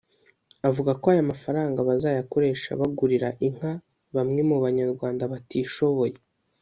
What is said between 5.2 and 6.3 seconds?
batishoboye